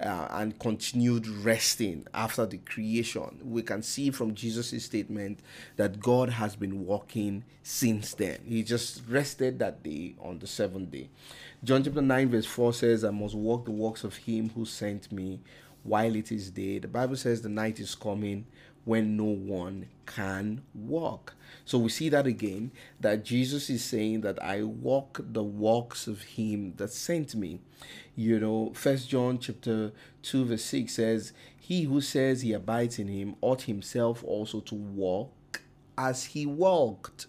uh, 0.01 0.27
and 0.31 0.57
continued 0.59 1.27
resting 1.27 2.07
after 2.13 2.45
the 2.45 2.57
creation. 2.57 3.39
We 3.43 3.61
can 3.61 3.83
see 3.83 4.11
from 4.11 4.33
Jesus' 4.33 4.83
statement 4.83 5.39
that 5.75 5.99
God 5.99 6.29
has 6.29 6.55
been 6.55 6.85
walking 6.85 7.43
since 7.63 8.13
then. 8.13 8.39
He 8.45 8.63
just 8.63 9.03
rested 9.07 9.59
that 9.59 9.83
day 9.83 10.15
on 10.19 10.39
the 10.39 10.47
seventh 10.47 10.91
day. 10.91 11.09
John 11.63 11.83
chapter 11.83 12.01
9, 12.01 12.29
verse 12.29 12.45
4 12.45 12.73
says, 12.73 13.03
I 13.03 13.11
must 13.11 13.35
walk 13.35 13.65
the 13.65 13.71
works 13.71 14.03
of 14.03 14.17
him 14.17 14.49
who 14.49 14.65
sent 14.65 15.11
me 15.11 15.39
while 15.83 16.15
it 16.15 16.31
is 16.31 16.51
day. 16.51 16.79
The 16.79 16.87
Bible 16.87 17.15
says 17.15 17.41
the 17.41 17.49
night 17.49 17.79
is 17.79 17.95
coming 17.95 18.45
when 18.83 19.15
no 19.15 19.23
one 19.25 19.87
can 20.05 20.61
walk. 20.73 21.35
So 21.65 21.77
we 21.77 21.89
see 21.89 22.09
that 22.09 22.25
again 22.25 22.71
that 22.99 23.23
Jesus 23.23 23.69
is 23.69 23.83
saying 23.83 24.21
that 24.21 24.41
I 24.43 24.63
walk 24.63 25.21
the 25.23 25.43
walks 25.43 26.07
of 26.07 26.21
him 26.21 26.73
that 26.77 26.91
sent 26.91 27.35
me. 27.35 27.59
You 28.15 28.39
know, 28.39 28.71
first 28.73 29.09
John 29.09 29.39
chapter 29.39 29.91
2 30.23 30.45
verse 30.45 30.63
6 30.63 30.93
says, 30.93 31.33
He 31.59 31.83
who 31.83 32.01
says 32.01 32.41
he 32.41 32.53
abides 32.53 32.99
in 32.99 33.07
him 33.07 33.35
ought 33.41 33.63
himself 33.63 34.23
also 34.23 34.59
to 34.61 34.75
walk 34.75 35.61
as 35.97 36.25
he 36.25 36.45
walked. 36.45 37.27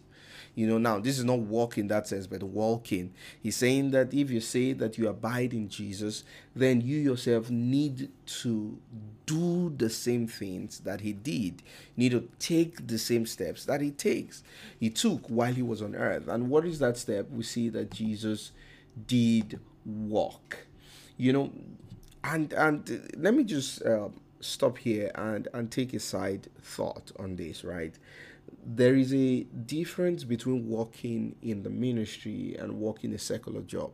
You 0.54 0.66
know, 0.66 0.78
now 0.78 0.98
this 0.98 1.18
is 1.18 1.24
not 1.24 1.38
walk 1.38 1.78
in 1.78 1.88
that 1.88 2.06
sense, 2.06 2.26
but 2.26 2.42
walking. 2.42 3.14
He's 3.42 3.56
saying 3.56 3.92
that 3.92 4.12
if 4.12 4.30
you 4.30 4.40
say 4.40 4.74
that 4.74 4.98
you 4.98 5.08
abide 5.08 5.54
in 5.54 5.68
Jesus, 5.68 6.24
then 6.54 6.82
you 6.82 6.98
yourself 6.98 7.48
need 7.48 8.10
to 8.26 8.78
do 9.24 9.70
the 9.76 9.88
same 9.88 10.26
things 10.26 10.80
that 10.80 11.00
he 11.00 11.12
did. 11.14 11.62
You 11.96 12.10
need 12.10 12.12
to 12.12 12.28
take 12.38 12.86
the 12.86 12.98
same 12.98 13.24
steps 13.24 13.64
that 13.64 13.80
he 13.80 13.90
takes. 13.90 14.42
He 14.78 14.90
took 14.90 15.26
while 15.28 15.54
he 15.54 15.62
was 15.62 15.80
on 15.80 15.94
earth. 15.94 16.28
And 16.28 16.50
what 16.50 16.66
is 16.66 16.78
that 16.80 16.98
step? 16.98 17.30
We 17.30 17.44
see 17.44 17.70
that 17.70 17.90
Jesus 17.90 18.52
did 19.06 19.58
walk. 19.86 20.66
You 21.16 21.32
know, 21.32 21.52
and 22.24 22.52
and 22.52 23.10
let 23.16 23.34
me 23.34 23.44
just 23.44 23.82
uh, 23.84 24.08
stop 24.40 24.78
here 24.78 25.10
and 25.14 25.48
and 25.54 25.70
take 25.70 25.94
a 25.94 26.00
side 26.00 26.48
thought 26.60 27.10
on 27.18 27.36
this, 27.36 27.64
right? 27.64 27.94
There 28.64 28.94
is 28.94 29.12
a 29.12 29.42
difference 29.66 30.24
between 30.24 30.68
working 30.68 31.36
in 31.42 31.62
the 31.62 31.70
ministry 31.70 32.56
and 32.58 32.72
working 32.80 33.12
a 33.14 33.18
secular 33.18 33.62
job 33.62 33.92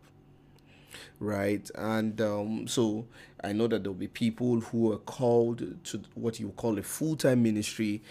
right? 1.21 1.69
And 1.75 2.21
um, 2.21 2.67
so 2.69 3.07
i 3.45 3.53
know 3.53 3.69
that 3.69 3.85
there'll 3.85 3.95
be 3.95 4.09
people 4.09 4.61
who 4.61 4.93
are 4.93 4.99
called 4.99 5.63
to 5.85 6.03
what 6.15 6.41
you 6.41 6.49
call 6.57 6.77
a 6.79 6.83
full-time 6.83 7.43
ministry. 7.43 8.03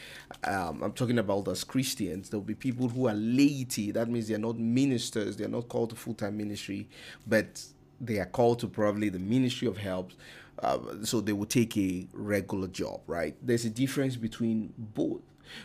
Um, 0.43 0.81
i'm 0.83 0.93
talking 0.93 1.19
about 1.19 1.47
as 1.47 1.63
christians. 1.63 2.29
There'll 2.29 2.43
be 2.43 2.55
people 2.55 2.87
who 2.89 3.07
are 3.07 3.13
laity. 3.13 3.91
That 3.91 4.09
means 4.09 4.27
they're 4.27 4.37
not 4.37 4.57
ministers. 4.57 5.37
They're 5.37 5.47
not 5.47 5.67
called 5.69 5.91
to 5.91 5.95
full-time 5.95 6.37
ministry 6.37 6.87
but 7.25 7.61
they 7.99 8.19
are 8.19 8.25
called 8.25 8.59
to 8.59 8.67
probably 8.67 9.09
the 9.09 9.19
ministry 9.19 9.67
of 9.67 9.77
helps 9.77 10.15
uh, 10.59 10.79
so 11.03 11.19
they 11.21 11.33
will 11.33 11.45
take 11.45 11.75
a 11.77 12.07
regular 12.13 12.67
job 12.67 13.01
right? 13.07 13.35
There's 13.41 13.65
a 13.65 13.69
difference 13.69 14.15
between 14.15 14.73
both 14.77 15.21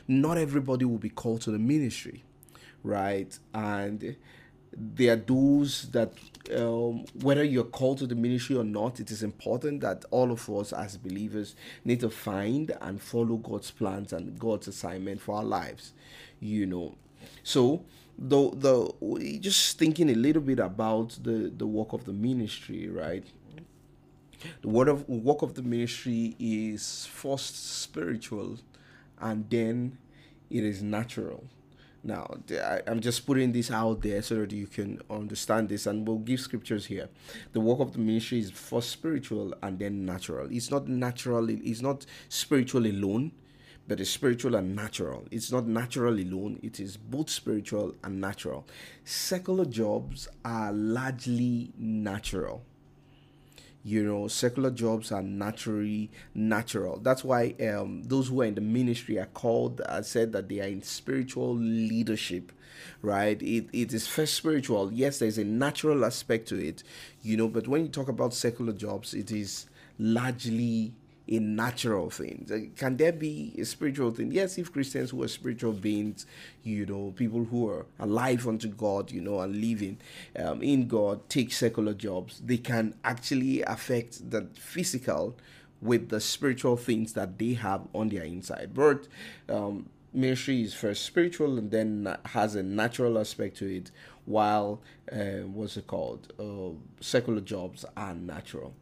not 0.09 0.39
everybody 0.39 0.85
will 0.85 0.99
be 0.99 1.11
called 1.11 1.41
to 1.41 1.51
the 1.51 1.59
ministry 1.59 2.25
right? 2.85 3.39
And 3.55 4.17
there 4.75 5.13
are 5.13 5.17
those 5.17 5.91
that 5.91 6.13
um, 6.57 7.05
whether 7.21 7.45
you're 7.45 7.65
called 7.65 7.99
to 7.99 8.07
the 8.07 8.15
ministry 8.15 8.57
or 8.57 8.65
not 8.65 9.01
it 9.01 9.11
is 9.11 9.23
important 9.23 9.83
that 9.83 10.05
all 10.11 10.33
of 10.33 10.49
us 10.51 10.73
as 10.73 10.97
believers 10.97 11.55
need 11.85 12.01
to 12.01 12.09
find 12.09 12.75
and 12.81 13.01
follow 13.01 13.37
god's 13.37 13.71
plans 13.71 14.13
and 14.15 14.39
god's 14.39 14.69
assignment 14.69 15.21
for 15.21 15.37
our 15.37 15.45
lives 15.45 15.93
you 16.41 16.67
know. 16.67 16.95
So 17.45 17.85
the 18.19 18.51
the 18.51 19.39
just 19.41 19.79
thinking 19.79 20.11
a 20.11 20.15
little 20.15 20.43
bit 20.43 20.59
about 20.59 21.19
the 21.23 21.53
the 21.57 21.67
work 21.67 21.93
of 21.93 22.05
the 22.05 22.13
ministry 22.13 22.89
right? 22.89 23.25
The 24.63 24.69
word 24.69 24.89
of 24.89 25.09
work 25.09 25.43
of 25.43 25.55
the 25.55 25.63
ministry 25.63 26.35
is 26.39 27.07
first 27.07 27.81
spiritual 27.83 28.59
and 29.23 29.49
then 29.49 29.97
it 30.51 30.65
is 30.65 30.83
natural 30.83 31.45
now, 32.05 32.35
I, 32.51 32.81
am 32.89 33.01
just 33.01 33.25
putting 33.27 33.53
this 33.53 33.71
out 33.71 34.03
there 34.03 34.23
so 34.23 34.35
that 34.37 34.53
you 34.53 34.67
can 34.67 35.01
understand 35.09 35.69
this, 35.69 35.87
and 35.87 36.07
we'll 36.07 36.19
give 36.19 36.41
scriptures 36.41 36.87
here. 36.87 37.09
The 37.53 37.61
work 37.61 37.79
of 37.79 37.93
the 37.93 38.01
ministry 38.01 38.41
is 38.41 38.51
first 38.51 38.91
spiritual 38.91 39.55
and 39.63 39.79
then 39.79 40.05
natural. 40.05 40.49
It's 40.51 40.71
not 40.71 40.89
natural, 40.89 41.49
it's 41.49 41.81
not 41.81 42.05
spiritual 42.29 42.87
alone, 42.87 43.31
but 43.87 44.01
it's 44.01 44.11
spiritual 44.11 44.57
and 44.57 44.75
natural. 44.75 45.27
It's 45.31 45.53
not 45.53 45.67
natural 45.67 46.15
alone, 46.15 46.59
it 46.63 46.81
is 46.81 46.97
both 46.97 47.31
spiritual 47.31 47.95
and 48.03 48.21
natural. 48.21 48.67
Secular 49.05 49.65
jobs 49.65 50.29
are 50.45 50.73
largely 50.73 51.73
natural 51.79 52.65
you 53.85 54.03
know 54.05 54.29
secular 54.29 54.71
jobs 54.71 55.11
are 55.13 55.23
naturally 55.23 56.11
natural. 56.35 56.99
That's 57.01 57.25
why 57.25 57.55
um, 57.69 58.03
those 58.05 58.29
who 58.29 58.43
are 58.43 58.45
in 58.45 58.55
the 58.55 58.61
ministry 58.61 59.19
are 59.19 59.27
called 59.27 59.81
i 59.89 60.01
said 60.03 60.33
that 60.33 60.49
they 60.49 60.61
are 60.61 60.69
in 60.69 60.83
spiritual 60.83 61.55
leadership 61.55 62.53
right? 63.01 63.41
It, 63.43 63.69
it 63.73 63.93
is 63.93 64.07
first 64.07 64.35
spiritual. 64.35 64.93
Yes 64.93 65.19
there's 65.19 65.39
a 65.39 65.45
natural 65.45 66.05
aspect 66.05 66.49
to 66.49 66.59
it 66.65 66.83
you 67.23 67.37
know 67.37 67.49
but 67.49 67.69
when 67.69 67.83
you 67.83 67.89
talk 67.89 68.09
about 68.09 68.35
secular 68.35 68.73
jobs 68.73 69.15
it 69.15 69.31
is 69.31 69.67
largely 69.99 70.93
a 71.29 71.39
natural 71.39 72.11
thing. 72.11 72.73
Can 72.77 72.97
there 72.97 73.13
be 73.13 73.55
a 73.59 73.65
spiritual 73.65 74.11
thing? 74.11 74.33
Yes, 74.33 74.59
if 74.59 74.73
Christians 74.73 75.11
who 75.11 75.23
are 75.23 75.29
spiritual 75.29 75.73
beings, 75.73 76.27
you 76.63 76.85
know, 76.87 77.13
people 77.17 77.45
who 77.45 77.69
are 77.69 77.87
alive 78.01 78.47
unto 78.47 78.69
God, 78.69 79.11
you 79.11 79.21
know, 79.21 79.41
and 79.41 79.57
living 79.57 79.99
um, 80.39 80.63
in 80.63 80.89
God, 80.89 81.29
take 81.29 81.53
secular 81.53 81.95
jobs, 81.95 82.41
they 82.45 82.59
can 82.59 82.95
actually 83.05 83.63
affect 83.63 84.31
the 84.31 84.49
physical 84.55 85.37
with 85.81 86.09
the 86.11 86.21
spiritual 86.21 86.77
things 86.77 87.13
that 87.15 87.39
they 87.39 87.55
have 87.55 87.83
on 87.93 88.09
their 88.09 88.25
inside. 88.25 88.71
But 88.75 89.09
um, 89.49 89.89
ministry 90.13 90.63
is 90.63 90.75
first 90.75 91.05
spiritual 91.05 91.59
and 91.59 91.71
then 91.71 92.17
has 92.27 92.55
a 92.55 92.63
natural 92.63 93.19
aspect 93.19 93.57
to 93.59 93.77
it, 93.77 93.91
while 94.25 94.81
uh, 95.11 95.47
what's 95.47 95.77
it 95.77 95.87
called? 95.87 96.33
Uh, 96.39 96.77
secular 97.01 97.41
jobs 97.41 97.85
are 97.97 98.15
natural. 98.15 98.75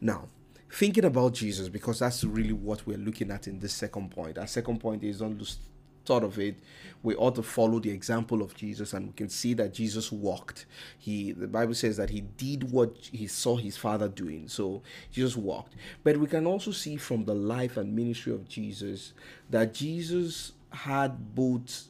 Now, 0.00 0.28
thinking 0.70 1.04
about 1.04 1.34
Jesus, 1.34 1.68
because 1.68 2.00
that's 2.00 2.24
really 2.24 2.52
what 2.52 2.86
we're 2.86 2.98
looking 2.98 3.30
at 3.30 3.46
in 3.48 3.58
this 3.58 3.72
second 3.72 4.10
point. 4.10 4.38
Our 4.38 4.46
second 4.46 4.80
point 4.80 5.04
is 5.04 5.18
don't 5.18 5.38
lose 5.38 5.58
thought 6.06 6.22
of 6.22 6.38
it. 6.38 6.54
We 7.02 7.14
ought 7.16 7.34
to 7.34 7.42
follow 7.42 7.80
the 7.80 7.90
example 7.90 8.40
of 8.40 8.54
Jesus, 8.54 8.94
and 8.94 9.08
we 9.08 9.12
can 9.12 9.28
see 9.28 9.54
that 9.54 9.74
Jesus 9.74 10.10
walked. 10.10 10.66
He, 10.98 11.32
the 11.32 11.48
Bible 11.48 11.74
says 11.74 11.96
that 11.98 12.10
he 12.10 12.20
did 12.20 12.70
what 12.70 12.96
he 13.12 13.26
saw 13.26 13.56
his 13.56 13.76
father 13.76 14.08
doing. 14.08 14.48
So 14.48 14.82
Jesus 15.10 15.36
walked. 15.36 15.74
But 16.04 16.16
we 16.16 16.28
can 16.28 16.46
also 16.46 16.70
see 16.70 16.96
from 16.96 17.24
the 17.24 17.34
life 17.34 17.76
and 17.76 17.94
ministry 17.94 18.32
of 18.32 18.48
Jesus 18.48 19.12
that 19.50 19.74
Jesus 19.74 20.52
had 20.70 21.34
both, 21.34 21.88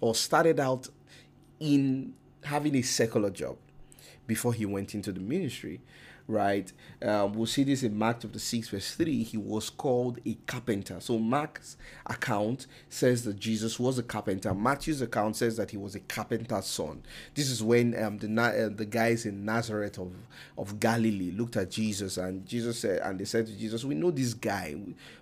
or 0.00 0.14
started 0.14 0.58
out 0.58 0.88
in 1.60 2.14
having 2.42 2.74
a 2.74 2.82
secular 2.82 3.30
job 3.30 3.56
before 4.26 4.52
he 4.52 4.66
went 4.66 4.94
into 4.94 5.12
the 5.12 5.20
ministry 5.20 5.80
right? 6.26 6.72
Um, 7.02 7.32
we'll 7.32 7.46
see 7.46 7.64
this 7.64 7.82
in 7.82 7.96
Mark 7.96 8.20
chapter 8.20 8.38
6, 8.38 8.68
verse 8.68 8.94
3. 8.94 9.22
He 9.22 9.36
was 9.36 9.70
called 9.70 10.20
a 10.24 10.34
carpenter. 10.46 11.00
So 11.00 11.18
Mark's 11.18 11.76
account 12.06 12.66
says 12.88 13.24
that 13.24 13.38
Jesus 13.38 13.78
was 13.78 13.98
a 13.98 14.02
carpenter. 14.02 14.54
Matthew's 14.54 15.02
account 15.02 15.36
says 15.36 15.56
that 15.56 15.70
he 15.70 15.76
was 15.76 15.94
a 15.94 16.00
carpenter's 16.00 16.66
son. 16.66 17.02
This 17.34 17.50
is 17.50 17.62
when 17.62 18.00
um, 18.02 18.18
the 18.18 18.42
uh, 18.42 18.68
the 18.74 18.84
guys 18.84 19.26
in 19.26 19.44
Nazareth 19.44 19.98
of, 19.98 20.12
of 20.56 20.80
Galilee 20.80 21.32
looked 21.32 21.56
at 21.56 21.70
Jesus 21.70 22.16
and 22.16 22.46
Jesus 22.46 22.80
said, 22.80 23.00
and 23.00 23.18
they 23.18 23.24
said 23.24 23.46
to 23.46 23.52
Jesus, 23.56 23.84
We 23.84 23.94
know 23.94 24.10
this 24.10 24.34
guy. 24.34 24.76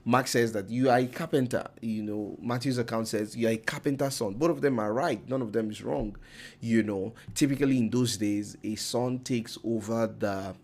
Mark 0.04 0.26
says 0.26 0.52
that 0.52 0.70
you 0.70 0.90
are 0.90 0.98
a 0.98 1.06
carpenter. 1.06 1.66
You 1.80 2.02
know, 2.02 2.36
Matthew's 2.40 2.78
account 2.78 3.08
says 3.08 3.36
you 3.36 3.48
are 3.48 3.52
a 3.52 3.56
carpenter's 3.56 4.14
son. 4.14 4.34
Both 4.34 4.50
of 4.50 4.60
them 4.60 4.78
are 4.78 4.92
right. 4.92 5.26
None 5.28 5.42
of 5.42 5.52
them 5.52 5.70
is 5.70 5.82
wrong. 5.82 6.16
You 6.60 6.82
know, 6.82 7.14
typically 7.34 7.78
in 7.78 7.90
those 7.90 8.16
days, 8.16 8.56
a 8.62 8.74
son 8.76 9.20
takes 9.20 9.58
over 9.64 10.06
the 10.06 10.54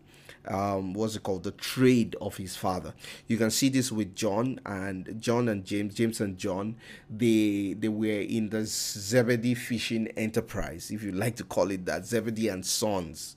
um, 0.49 0.95
what's 0.95 1.17
it 1.17 1.23
called? 1.23 1.43
The 1.43 1.53
trade 1.53 2.17
of 2.21 2.37
his 2.37 2.57
father. 2.57 2.95
You 3.27 3.37
can 3.37 3.51
see 3.51 3.69
this 3.69 3.91
with 3.91 4.15
john 4.15 4.61
and 4.65 5.17
john 5.21 5.49
and 5.49 5.65
james 5.65 5.95
james 5.95 6.21
and 6.21 6.37
john. 6.37 6.77
They 7.11 7.75
they 7.79 7.89
were 7.89 8.07
in 8.07 8.51
the 8.51 8.65
zebedee 8.65 9.55
fishing 9.55 10.09
enterprise 10.17 10.91
if 10.91 11.03
you 11.03 11.13
like 11.13 11.37
to 11.37 11.45
call 11.45 11.71
it 11.71 11.85
that 11.87 12.07
zebedee 12.07 12.49
and 12.49 12.65
sons 12.65 13.37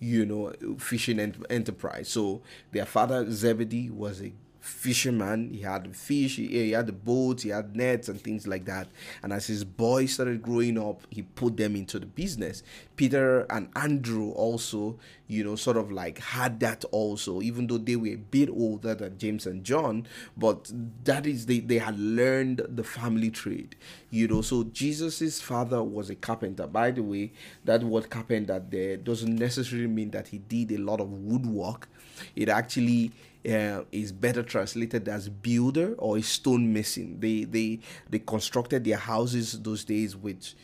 you 0.00 0.24
know 0.24 0.52
fishing 0.78 1.18
enterprise. 1.50 2.08
So 2.08 2.42
their 2.72 2.86
father 2.86 3.30
zebedee 3.30 3.90
was 3.90 4.22
a 4.22 4.32
fisherman. 4.68 5.50
He 5.52 5.60
had 5.62 5.96
fish, 5.96 6.36
he, 6.36 6.46
he 6.46 6.70
had 6.72 6.86
the 6.86 6.92
boats, 6.92 7.42
he 7.42 7.50
had 7.50 7.74
nets 7.74 8.08
and 8.08 8.20
things 8.20 8.46
like 8.46 8.64
that. 8.66 8.88
And 9.22 9.32
as 9.32 9.46
his 9.46 9.64
boys 9.64 10.14
started 10.14 10.42
growing 10.42 10.78
up, 10.78 11.02
he 11.10 11.22
put 11.22 11.56
them 11.56 11.74
into 11.74 11.98
the 11.98 12.06
business. 12.06 12.62
Peter 12.96 13.46
and 13.50 13.68
Andrew 13.74 14.30
also, 14.32 14.98
you 15.26 15.42
know, 15.42 15.56
sort 15.56 15.76
of 15.76 15.90
like 15.90 16.18
had 16.18 16.60
that 16.60 16.84
also, 16.90 17.40
even 17.40 17.66
though 17.66 17.78
they 17.78 17.96
were 17.96 18.08
a 18.08 18.16
bit 18.16 18.50
older 18.50 18.94
than 18.94 19.18
James 19.18 19.46
and 19.46 19.64
John, 19.64 20.06
but 20.36 20.70
that 21.04 21.26
is 21.26 21.46
they, 21.46 21.60
they 21.60 21.78
had 21.78 21.98
learned 21.98 22.62
the 22.68 22.84
family 22.84 23.30
trade, 23.30 23.74
you 24.10 24.28
know. 24.28 24.42
So 24.42 24.64
Jesus's 24.64 25.40
father 25.40 25.82
was 25.82 26.10
a 26.10 26.14
carpenter. 26.14 26.66
By 26.66 26.90
the 26.90 27.02
way, 27.02 27.32
that 27.64 27.82
word 27.82 28.10
carpenter 28.10 28.62
there 28.68 28.96
doesn't 28.96 29.34
necessarily 29.34 29.88
mean 29.88 30.10
that 30.10 30.28
he 30.28 30.38
did 30.38 30.72
a 30.72 30.78
lot 30.78 31.00
of 31.00 31.10
woodwork. 31.10 31.88
It 32.34 32.48
actually 32.48 33.12
uh, 33.46 33.82
is 33.92 34.12
better 34.12 34.42
translated 34.42 35.08
as 35.08 35.28
builder 35.28 35.94
or 35.98 36.18
a 36.18 36.22
stonemason. 36.22 37.20
They 37.20 37.44
they 37.44 37.80
they 38.08 38.18
constructed 38.18 38.84
their 38.84 38.96
houses 38.96 39.60
those 39.62 39.84
days 39.84 40.16
with 40.16 40.54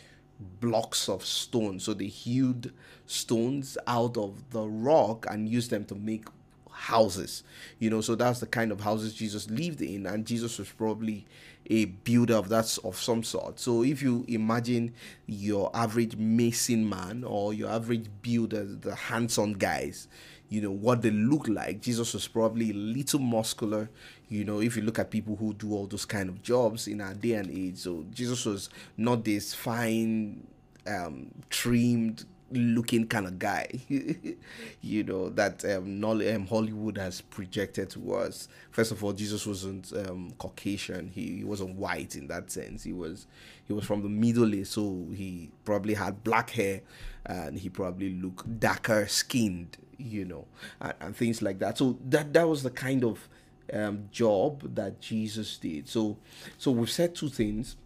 blocks 0.61 1.09
of 1.09 1.25
stone. 1.25 1.79
So 1.79 1.95
they 1.95 2.07
hewed 2.07 2.73
stones 3.07 3.79
out 3.87 4.17
of 4.17 4.51
the 4.51 4.67
rock 4.67 5.27
and 5.31 5.49
used 5.49 5.71
them 5.71 5.85
to 5.87 5.95
make 5.95 6.27
houses. 6.71 7.45
You 7.79 7.91
know, 7.91 8.01
so 8.01 8.15
that's 8.15 8.41
the 8.41 8.47
kind 8.47 8.73
of 8.73 8.81
houses 8.81 9.15
Jesus 9.15 9.49
lived 9.49 9.81
in, 9.81 10.07
and 10.07 10.27
Jesus 10.27 10.59
was 10.59 10.71
probably 10.71 11.27
a 11.71 11.87
builder 11.87 12.35
of 12.35 12.49
that 12.51 12.77
of 12.85 12.97
some 13.01 13.23
sort. 13.23 13.59
So 13.59 13.83
if 13.85 14.03
you 14.03 14.25
imagine 14.29 14.95
your 15.27 15.71
average 15.75 16.17
mason 16.17 16.87
man 16.87 17.25
or 17.25 17.55
your 17.55 17.71
average 17.71 18.07
builder, 18.21 18.65
the 18.65 18.95
hands-on 18.95 19.55
guys, 19.55 20.09
you 20.49 20.61
know 20.61 20.71
what 20.71 21.03
they 21.03 21.11
look 21.11 21.49
like. 21.49 21.81
Jesus 21.81 22.15
was 22.15 22.29
probably 22.29 22.71
a 22.71 22.75
little 22.75 23.21
muscular 23.21 23.91
you 24.29 24.45
know 24.45 24.61
if 24.61 24.77
you 24.77 24.83
look 24.83 24.99
at 24.99 25.11
people 25.11 25.37
who 25.37 25.55
do 25.55 25.73
all 25.73 25.87
those 25.87 26.05
kind 26.05 26.29
of 26.29 26.43
jobs 26.43 26.89
in 26.89 27.01
our 27.01 27.15
day 27.15 27.33
and 27.35 27.51
age. 27.51 27.79
So 27.79 28.05
jesus 28.13 28.45
was 28.47 28.71
not 28.97 29.25
this 29.25 29.55
fine 29.55 30.47
um 30.87 31.31
trimmed 31.51 32.25
looking 32.51 33.07
kind 33.07 33.27
of 33.27 33.39
guy 33.39 33.67
you 34.81 35.03
know 35.03 35.29
that 35.31 35.65
um, 35.65 36.05
um, 36.05 36.47
hollywood 36.47 36.99
has 36.99 37.21
projected 37.21 37.89
to 37.91 38.15
us 38.15 38.49
first 38.71 38.93
of 38.93 39.03
all 39.03 39.13
jesus 39.13 39.47
wasn't 39.47 39.93
um, 40.07 40.33
caucasian 40.39 41.09
he, 41.09 41.39
he 41.39 41.45
wasn't 41.45 41.75
white 41.75 42.15
in 42.15 42.27
that 42.29 42.51
sense 42.51 42.85
he 42.85 42.93
was 42.93 43.27
he 43.67 43.73
was 43.73 43.85
from 43.85 44.03
the 44.03 44.09
middle 44.09 44.55
east 44.55 44.73
so 44.73 45.07
he 45.15 45.51
probably 45.65 45.95
had 45.95 46.23
black 46.23 46.51
hair 46.51 46.81
and 47.27 47.59
he 47.59 47.69
probably 47.69 48.15
looked 48.15 48.61
darker 48.61 49.07
skinned 49.09 49.77
you 49.99 50.25
know, 50.25 50.47
and, 50.81 50.95
and 51.01 51.17
things 51.17 51.43
like 51.43 51.59
that. 51.61 51.79
So 51.79 51.99
that 52.07 52.33
that 52.33 52.49
was 52.49 52.63
the 52.63 52.71
kind 52.71 53.05
of 53.05 53.29
um, 53.73 54.09
job 54.11 54.75
that 54.75 55.01
Jesus 55.01 55.57
did. 55.59 55.89
So 55.89 56.19
so 56.59 56.71
we've 56.71 56.91
said 56.91 57.15
two 57.15 57.29
things. 57.29 57.77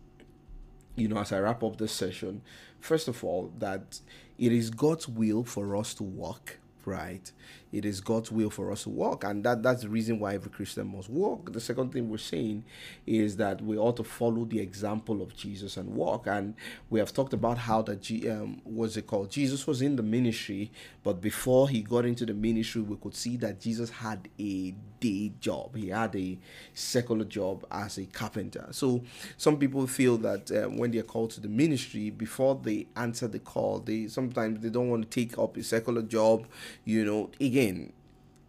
You 0.97 1.09
know, 1.09 1.19
as 1.19 1.33
I 1.33 1.39
wrap 1.39 1.63
up 1.63 1.77
this 1.77 1.93
session, 1.93 2.43
first 2.81 3.07
of 3.07 3.23
all, 3.23 3.53
that 3.61 4.01
it 4.39 4.53
is 4.53 4.71
God's 4.71 5.09
will 5.09 5.45
for 5.45 5.77
us 5.77 5.95
to 5.95 6.03
walk 6.03 6.59
right? 6.89 7.31
It 7.73 7.85
is 7.85 8.01
God's 8.01 8.33
will 8.33 8.51
for 8.51 8.73
us 8.73 8.85
to 8.85 8.91
walk, 8.91 9.25
and 9.25 9.45
that 9.45 9.63
that's 9.63 9.83
the 9.83 9.89
reason 9.89 10.19
why 10.19 10.35
every 10.35 10.51
Christian 10.51 10.95
must 10.95 11.11
walk. 11.11 11.53
The 11.53 11.61
second 11.61 11.93
thing 11.93 12.09
we're 12.09 12.19
saying 12.19 12.65
is 13.07 13.37
that 13.37 13.61
we 13.61 13.77
ought 13.77 13.97
to 13.97 14.05
follow 14.05 14.45
the 14.45 14.61
example 14.61 15.21
of 15.21 15.37
Jesus 15.37 15.77
and 15.77 15.91
walk. 15.95 16.27
And 16.27 16.55
we 16.91 16.99
have 16.99 17.13
talked 17.13 17.33
about 17.33 17.59
how 17.59 17.83
that 17.83 18.03
G, 18.03 18.29
um, 18.31 18.63
it 18.67 19.07
called? 19.07 19.31
Jesus 19.31 19.67
was 19.67 19.83
in 19.83 19.97
the 19.97 20.03
ministry, 20.03 20.71
but 21.03 21.21
before 21.21 21.69
he 21.69 21.83
got 21.83 22.05
into 22.05 22.25
the 22.25 22.35
ministry, 22.35 22.81
we 22.81 22.97
could 22.97 23.15
see 23.15 23.37
that 23.39 23.61
Jesus 23.61 23.91
had 23.91 24.29
a 24.41 24.75
day 25.01 25.33
job. 25.41 25.77
He 25.77 25.89
had 25.89 26.15
a 26.17 26.39
secular 26.75 27.25
job 27.25 27.67
as 27.71 27.99
a 27.99 28.07
carpenter. 28.07 28.67
So 28.71 29.03
some 29.37 29.59
people 29.59 29.87
feel 29.87 30.17
that 30.19 30.51
uh, 30.51 30.69
when 30.69 30.91
they're 30.91 31.03
called 31.03 31.31
to 31.33 31.41
the 31.41 31.49
ministry, 31.49 32.11
before 32.11 32.59
they 32.63 32.87
answer 32.97 33.29
the 33.29 33.39
call, 33.39 33.81
they 33.81 34.09
sometimes 34.09 34.61
they 34.61 34.71
don't 34.71 34.89
want 34.89 35.09
to 35.09 35.25
take 35.25 35.39
up 35.39 35.57
a 35.57 35.63
secular 35.63 36.03
job. 36.03 36.47
You 36.85 37.05
know, 37.05 37.31
again, 37.41 37.58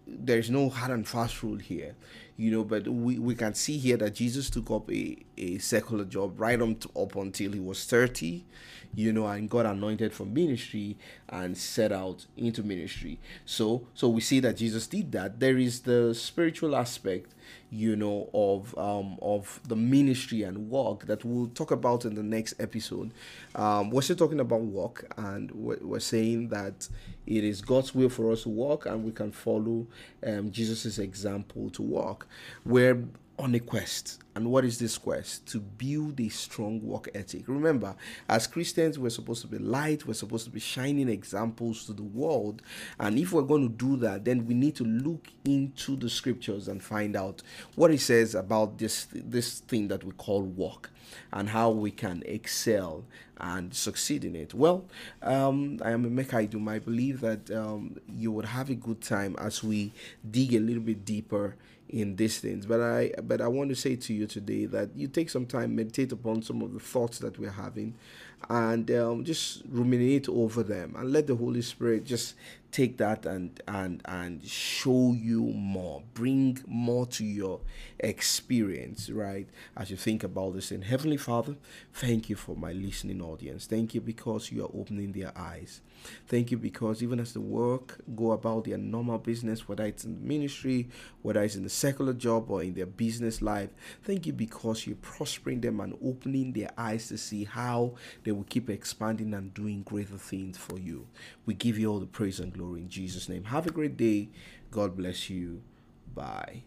there's 0.07 0.49
no 0.49 0.69
hard 0.69 0.91
and 0.91 1.07
fast 1.07 1.43
rule 1.43 1.57
here 1.57 1.95
you 2.37 2.51
know 2.51 2.63
but 2.63 2.87
we, 2.87 3.19
we 3.19 3.35
can 3.35 3.53
see 3.53 3.77
here 3.77 3.97
that 3.97 4.15
jesus 4.15 4.49
took 4.49 4.71
up 4.71 4.89
a, 4.91 5.17
a 5.37 5.57
secular 5.59 6.05
job 6.05 6.39
right 6.39 6.61
up, 6.61 6.69
up 6.97 7.15
until 7.15 7.51
he 7.51 7.59
was 7.59 7.85
30 7.85 8.43
you 8.95 9.11
know 9.13 9.27
and 9.27 9.49
got 9.49 9.65
anointed 9.65 10.13
for 10.13 10.25
ministry 10.25 10.97
and 11.29 11.57
set 11.57 11.91
out 11.91 12.25
into 12.37 12.63
ministry. 12.63 13.19
So 13.45 13.87
so 13.93 14.09
we 14.09 14.21
see 14.21 14.39
that 14.41 14.57
jesus 14.57 14.87
did 14.87 15.11
that. 15.11 15.39
There 15.39 15.57
is 15.57 15.81
the 15.81 16.13
spiritual 16.13 16.75
aspect 16.75 17.33
you 17.71 17.95
know 17.95 18.29
of 18.33 18.77
um 18.77 19.17
of 19.21 19.59
the 19.67 19.75
ministry 19.75 20.43
and 20.43 20.69
work 20.69 21.05
that 21.05 21.23
we'll 21.23 21.47
talk 21.49 21.71
about 21.71 22.05
in 22.05 22.15
the 22.15 22.23
next 22.23 22.55
episode. 22.59 23.11
Um 23.55 23.89
we're 23.89 24.01
still 24.01 24.15
talking 24.15 24.39
about 24.39 24.61
work 24.61 25.11
and 25.17 25.51
we're, 25.51 25.99
saying 25.99 26.47
that 26.47 26.87
it 27.27 27.43
is 27.43 27.61
god's 27.61 27.93
will 27.93 28.09
for 28.09 28.31
us 28.31 28.43
to 28.43 28.49
walk 28.49 28.85
and 28.85 29.03
we 29.03 29.11
can 29.11 29.31
follow 29.31 29.85
um 30.25 30.49
jesus's 30.51 30.97
example 30.99 31.69
to 31.71 31.81
walk. 31.81 32.27
We're 32.65 33.03
on 33.39 33.55
a 33.55 33.59
quest. 33.59 34.19
And 34.35 34.51
what 34.51 34.63
is 34.63 34.77
this 34.77 34.97
quest? 34.97 35.47
To 35.47 35.59
build 35.59 36.19
a 36.19 36.29
strong 36.29 36.81
work 36.81 37.09
ethic. 37.15 37.43
Remember, 37.47 37.95
as 38.27 38.47
Christians, 38.47 38.99
we're 38.99 39.09
supposed 39.09 39.41
to 39.41 39.47
be 39.47 39.57
light, 39.57 40.05
we're 40.05 40.13
supposed 40.13 40.45
to 40.45 40.51
be 40.51 40.59
shining 40.59 41.09
examples 41.09 41.85
to 41.85 41.93
the 41.93 42.03
world. 42.03 42.61
And 42.99 43.17
if 43.17 43.33
we're 43.33 43.41
going 43.41 43.67
to 43.67 43.73
do 43.73 43.97
that, 43.97 44.25
then 44.25 44.45
we 44.45 44.53
need 44.53 44.75
to 44.75 44.83
look 44.83 45.27
into 45.45 45.95
the 45.95 46.09
scriptures 46.09 46.67
and 46.67 46.83
find 46.83 47.15
out 47.15 47.41
what 47.75 47.91
it 47.91 48.01
says 48.01 48.35
about 48.35 48.77
this 48.77 49.07
this 49.11 49.59
thing 49.59 49.87
that 49.87 50.03
we 50.03 50.11
call 50.11 50.43
work 50.43 50.91
and 51.33 51.49
how 51.49 51.69
we 51.69 51.91
can 51.91 52.23
excel 52.25 53.03
and 53.37 53.73
succeed 53.73 54.25
in 54.25 54.35
it. 54.35 54.53
Well, 54.53 54.85
um, 55.21 55.79
I 55.83 55.91
am 55.91 56.03
Emeka 56.05 56.47
Iduma. 56.47 56.71
I 56.71 56.79
believe 56.79 57.21
that 57.21 57.49
um, 57.51 57.97
you 58.07 58.31
would 58.31 58.45
have 58.45 58.69
a 58.69 58.75
good 58.75 59.01
time 59.01 59.35
as 59.39 59.63
we 59.63 59.93
dig 60.29 60.53
a 60.53 60.59
little 60.59 60.83
bit 60.83 61.05
deeper 61.05 61.55
in 61.89 62.15
these 62.15 62.39
things. 62.39 62.65
But 62.65 62.81
I 62.81 63.11
but 63.23 63.41
I 63.41 63.47
want 63.47 63.69
to 63.69 63.75
say 63.75 63.95
to 63.95 64.13
you 64.13 64.27
today 64.27 64.65
that 64.67 64.95
you 64.95 65.07
take 65.07 65.29
some 65.29 65.45
time, 65.45 65.75
meditate 65.75 66.11
upon 66.11 66.41
some 66.41 66.61
of 66.61 66.73
the 66.73 66.79
thoughts 66.79 67.19
that 67.19 67.37
we're 67.39 67.49
having, 67.49 67.95
and 68.49 68.89
um, 68.91 69.23
just 69.23 69.63
ruminate 69.69 70.29
over 70.29 70.63
them, 70.63 70.95
and 70.97 71.11
let 71.11 71.27
the 71.27 71.35
Holy 71.35 71.61
Spirit 71.61 72.05
just 72.05 72.35
take 72.71 72.97
that 72.97 73.25
and 73.25 73.59
and 73.67 73.99
and 74.05 74.45
show 74.45 75.11
you 75.13 75.41
more 75.41 76.03
bring 76.13 76.55
more 76.67 77.03
to 77.07 77.25
your 77.25 77.59
experience 77.99 79.09
right 79.09 79.47
as 79.75 79.89
you 79.89 79.97
think 79.97 80.23
about 80.23 80.53
this 80.53 80.71
in 80.71 80.83
heavenly 80.83 81.17
father 81.17 81.55
thank 81.93 82.29
you 82.29 82.35
for 82.35 82.55
my 82.55 82.71
listening 82.71 83.21
audience. 83.21 83.65
Thank 83.65 83.93
you 83.93 84.01
because 84.01 84.51
you 84.51 84.63
are 84.63 84.71
opening 84.73 85.11
their 85.11 85.31
eyes. 85.37 85.81
Thank 86.27 86.49
you 86.51 86.57
because 86.57 87.03
even 87.03 87.19
as 87.19 87.33
the 87.33 87.41
work 87.41 87.99
go 88.15 88.31
about 88.31 88.63
their 88.63 88.77
normal 88.77 89.17
business 89.17 89.67
whether 89.67 89.83
it's 89.83 90.05
in 90.05 90.13
the 90.15 90.21
ministry 90.25 90.87
whether 91.21 91.43
it's 91.43 91.57
in 91.57 91.63
the 91.63 91.69
secular 91.69 92.13
job 92.13 92.49
or 92.49 92.63
in 92.63 92.73
their 92.73 92.85
business 92.85 93.41
life 93.41 93.69
thank 94.03 94.25
you 94.25 94.31
because 94.31 94.87
you're 94.87 94.95
prospering 94.97 95.59
them 95.59 95.81
and 95.81 95.97
opening 96.01 96.53
their 96.53 96.69
eyes 96.77 97.09
to 97.09 97.17
see 97.17 97.43
how 97.43 97.93
they 98.29 98.33
will 98.33 98.45
keep 98.47 98.69
expanding 98.69 99.33
and 99.33 99.55
doing 99.55 99.81
greater 99.81 100.19
things 100.19 100.55
for 100.55 100.77
you 100.77 101.07
we 101.49 101.55
give 101.55 101.79
you 101.79 101.91
all 101.91 101.99
the 101.99 102.05
praise 102.05 102.39
and 102.39 102.53
glory 102.53 102.81
in 102.81 102.89
Jesus' 102.89 103.27
name. 103.27 103.45
Have 103.45 103.65
a 103.65 103.71
great 103.71 103.97
day. 103.97 104.29
God 104.69 104.95
bless 104.95 105.31
you. 105.31 105.63
Bye. 106.13 106.61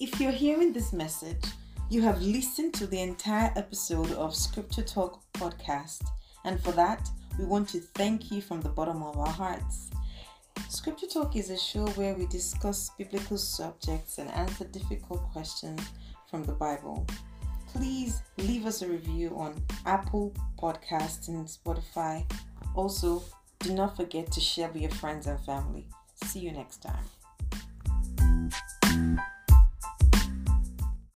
If 0.00 0.18
you're 0.18 0.32
hearing 0.32 0.72
this 0.72 0.94
message, 0.94 1.44
you 1.90 2.00
have 2.00 2.22
listened 2.22 2.72
to 2.74 2.86
the 2.86 3.02
entire 3.02 3.52
episode 3.54 4.12
of 4.12 4.34
Scripture 4.34 4.82
Talk 4.82 5.20
podcast, 5.34 6.02
and 6.46 6.58
for 6.62 6.72
that, 6.72 7.10
we 7.38 7.44
want 7.44 7.68
to 7.68 7.80
thank 7.80 8.30
you 8.30 8.40
from 8.40 8.62
the 8.62 8.70
bottom 8.70 9.02
of 9.02 9.18
our 9.18 9.28
hearts. 9.28 9.90
Scripture 10.68 11.06
Talk 11.06 11.36
is 11.36 11.50
a 11.50 11.58
show 11.58 11.86
where 11.90 12.14
we 12.14 12.26
discuss 12.26 12.90
biblical 12.98 13.38
subjects 13.38 14.18
and 14.18 14.30
answer 14.30 14.64
difficult 14.64 15.22
questions 15.32 15.80
from 16.30 16.44
the 16.44 16.52
Bible 16.52 17.06
please 17.72 18.22
leave 18.38 18.66
us 18.66 18.82
a 18.82 18.88
review 18.88 19.36
on 19.36 19.62
Apple 19.86 20.34
Podcasts 20.60 21.28
and 21.28 21.46
Spotify. 21.46 22.24
Also, 22.74 23.22
do 23.60 23.72
not 23.72 23.96
forget 23.96 24.30
to 24.32 24.40
share 24.40 24.68
with 24.68 24.82
your 24.82 24.90
friends 24.90 25.26
and 25.26 25.38
family. 25.44 25.86
See 26.24 26.40
you 26.40 26.52
next 26.52 26.78
time. 26.78 27.04